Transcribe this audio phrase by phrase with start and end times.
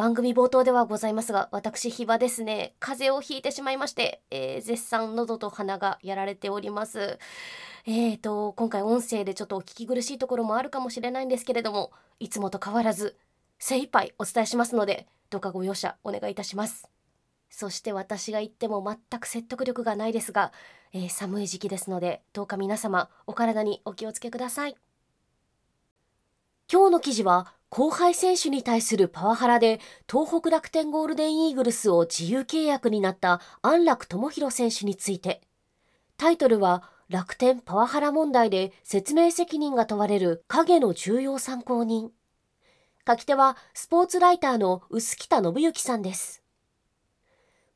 [0.00, 2.74] 番組冒頭ではございますが私ヒバですね。
[2.80, 7.18] 風邪をひいてしまいまして、えー、絶賛喉と鼻がやられております。
[7.84, 13.18] えーと今回音声でちょっとお聞き苦しいところもあるかもしれないんですけれどもいつもと変わらず
[13.58, 16.88] 精一杯お伝えしますのでどうかご容赦お願いいたします。
[17.50, 20.54] そして私が言っても全く説得力がないですが、
[20.94, 24.76] えー、寒い時期ですのでどうか皆様お体にお気をつけください。
[26.72, 29.80] 今日の記事は後輩選手に対するパワハラで
[30.10, 35.40] 東北楽天ゴールデンイーグルスを自由契約になった安楽智弘選手について。
[36.16, 42.10] タイトルは楽天パワハラ問題で説明責任が問われる影の重要参考人。
[43.06, 46.42] 書き手はスポーツライターの臼北信之さんです。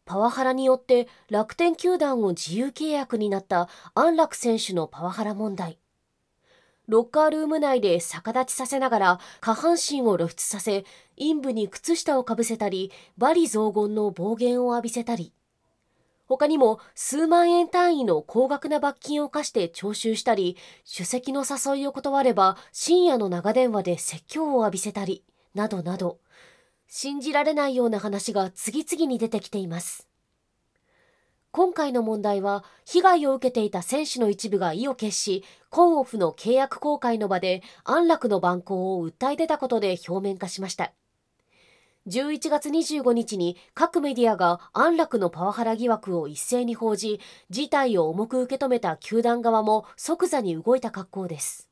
[0.04, 5.78] パワハラによって楽天球団を自由契約になった安楽選手のパワハラ問題。
[6.86, 10.84] ロッカールーム内で逆立ちさせながら下半身を露出させ
[11.18, 15.32] 陰部に靴下をかぶせたり罵詈雑言の暴言を浴びせたり。
[16.26, 20.56] 他にも数万円単位の高額な罰金を課して徴収したり
[20.91, 25.22] 首席の誘いを断れば深夜の長電話で説教を浴びせたり
[25.54, 26.19] などなど。
[26.86, 30.06] 信じられないような話が次々に出てきています。
[31.56, 40.91] 今回の問題は被害を受けていた選手の一部が意を決しコンオフの契約公開の場で安楽の蛮行を訴え出たことで表面化しました。
[42.08, 51.69] 11月25日に各メディアが安楽のパワハラ疑惑を一斉に報じ事態を重く受け止めた球団側も即座に動いた格好です。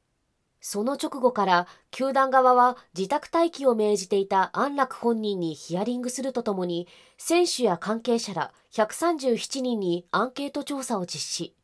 [0.64, 6.86] その直後から球団側は自宅待機を命じていた安楽本人にヒアリングするとともに
[7.18, 11.56] 選手や関係者ら137人にアンケート調査を実施。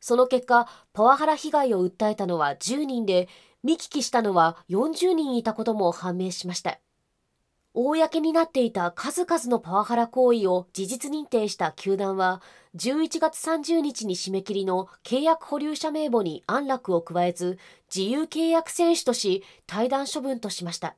[0.00, 3.28] その結果パワハラ被害を訴えたのは10人で
[3.62, 6.80] 見聞きしたのは40人いたことも判明しました。
[7.74, 12.40] 公になっていた数々のパワハラ行為を事実認定した球団は
[12.76, 17.58] 11月30日に締め切りの契約保留者名簿に安楽を加えず
[17.94, 20.94] 自由契約選手とし退団処分としました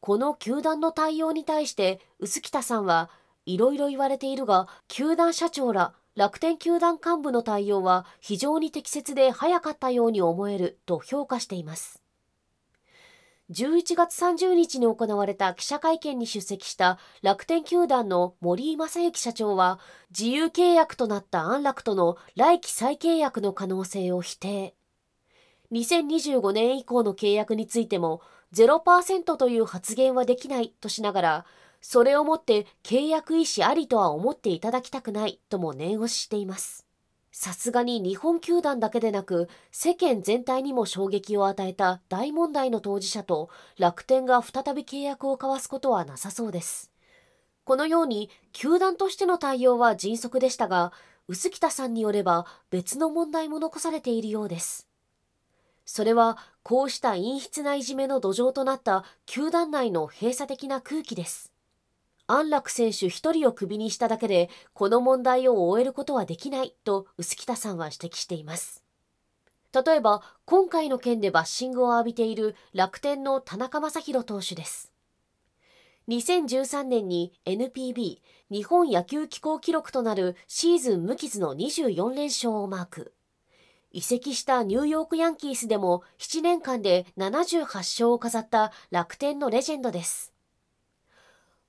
[0.00, 3.10] この球団の対応に対して臼北さんは
[3.44, 12.03] いろいろ言われているが球団社長ら楽天球団幹部の対応は非常に適切で早かったように思えると評価しています
[13.50, 19.78] 11月30日に行われた記者会見に出席した楽天球団の森井正幸社長は
[20.10, 24.74] 自由契約となった安楽との来期再契約の可能性を否定。
[25.72, 28.22] 2025年以降の契約についても
[28.54, 31.46] 0%という発言はできないとしながら
[31.82, 36.83] それをもって契約意思ありとは思っていただきたくないとも念押ししています。
[37.36, 46.92] さすがに日本球団だけでなく世間全体にも衝撃を与えた大問題の当事者と楽天が再び契約を交わすことはなさそうです。
[47.64, 50.92] このように球団としての対応は迅速でしたが
[51.26, 54.86] 臼北さんによれば別の問題も残されているようです。
[55.84, 61.53] それはこうした陰湿ないじめの土壌となった球団内の閉鎖的な空気です。
[62.26, 68.82] 安楽選手1人をクビにしただけでこの問題を終えることはできないと臼北さんは指摘しています。
[69.74, 74.92] 例えば今回の件でバッシングを浴びている楽天の田中将大投手です。
[76.08, 78.18] 2013年に NPB
[78.50, 83.14] 日本野球機構記録となるシーズン無傷の24連勝をマーク。
[83.90, 90.33] 移籍したニューヨークヤンキースでも7年間で78勝を飾った楽天のレジェンドです。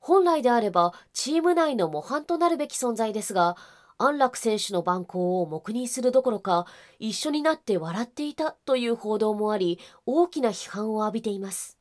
[0.08, 3.58] 本来であればチーム内の模範となるべき存在ですが
[3.98, 6.68] 安楽選手の蛮行を黙認するどころか
[7.00, 11.80] 一緒になって笑っていたという報道もあり大きな批判を浴びています。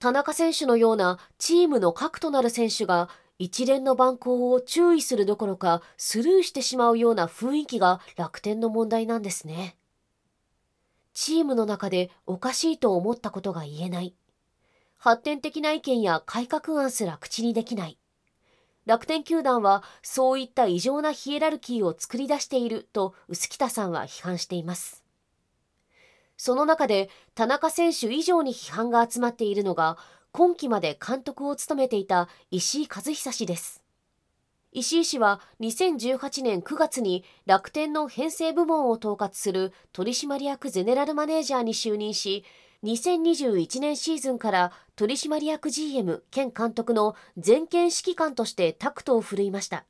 [0.00, 9.76] 田中選手のようなチームの核となる選手が一連の蛮行を注意するどころかスルーしてしまうような雰囲気が楽天の問題なんですね。
[11.14, 14.16] チームの中でおかしいと思ったことが言えない。
[14.98, 17.98] 発展的な意見や改革案すら口にできない。
[18.84, 25.02] 楽天球団はそういった異常なヒエラルキーを作り出していると臼北さんは批判しています。
[26.36, 29.96] その中で田中選手以上に批判が集まっているのが
[30.32, 33.82] 今季まで監督を務めていた石井和久氏です
[34.70, 42.44] 石井氏は2018年9月に楽天の編成部門を統括する取締役ゼネラルマネージャーに就任し
[42.86, 49.84] 2021年シーズンから取締役 GM 兼監督の全権指揮官としてタクトを振るいました。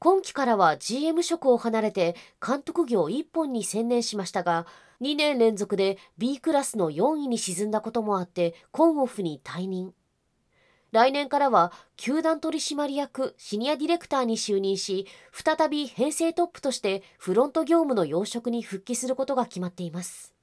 [0.00, 4.66] 今季からは GM 職を離れて監督業一本に専念しましたが
[5.00, 9.94] 2年連続で B クラスの4位に沈んだこともあってコンオフに退任。
[10.90, 20.37] 来年からは球団取締役シニアディレクターに就任し再び編成トップとしてフロント業務の要職に復帰することが決まっています。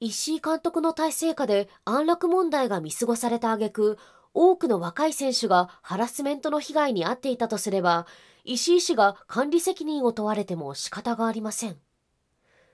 [0.00, 3.98] 石井監督の体制下で安楽問題が見過ごされた挙句
[4.32, 8.06] 多くの若い選手がハラスメントの被害に遭っていたとすれば
[8.44, 11.76] 石井氏が管理責任を問われても仕方がありません。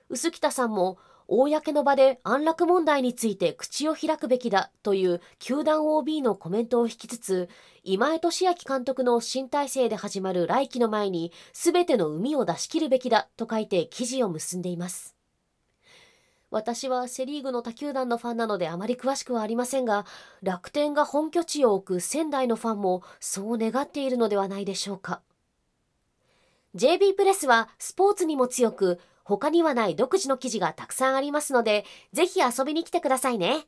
[0.09, 7.49] 臼北さんも公の場で安楽問題について口を開くべきだという球団 OB のコメントを引きつつ
[7.83, 15.14] 今江俊明監督の新体制で始まる来季の前に全ての海を出し切るべきだと書いて記事を結んでいます。
[16.55, 20.05] 私はセ・リーグの他球団のファンなのであまり詳しくはありませんが
[20.41, 25.19] 楽天が本拠地を置く仙台のファンもそう願っているのではないでしょうか
[26.73, 33.65] JB プレスはスポーツにも強く他にはない独自の記事がたくさんありますので、ぜひ遊びに来てくださいね。